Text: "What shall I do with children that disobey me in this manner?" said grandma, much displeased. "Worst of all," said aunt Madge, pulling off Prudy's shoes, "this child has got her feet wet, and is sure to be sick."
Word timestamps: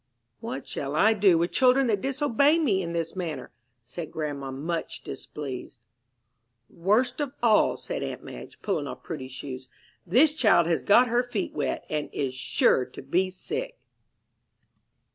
"What 0.39 0.67
shall 0.67 0.95
I 0.95 1.13
do 1.13 1.37
with 1.37 1.51
children 1.51 1.85
that 1.85 2.01
disobey 2.01 2.57
me 2.57 2.81
in 2.81 2.93
this 2.93 3.15
manner?" 3.15 3.51
said 3.85 4.11
grandma, 4.11 4.49
much 4.49 5.03
displeased. 5.03 5.79
"Worst 6.71 7.21
of 7.21 7.33
all," 7.43 7.77
said 7.77 8.01
aunt 8.01 8.23
Madge, 8.23 8.59
pulling 8.63 8.87
off 8.87 9.03
Prudy's 9.03 9.31
shoes, 9.31 9.69
"this 10.07 10.33
child 10.33 10.65
has 10.65 10.81
got 10.81 11.07
her 11.07 11.21
feet 11.21 11.53
wet, 11.53 11.85
and 11.87 12.09
is 12.13 12.33
sure 12.33 12.83
to 12.85 13.03
be 13.03 13.29
sick." 13.29 13.77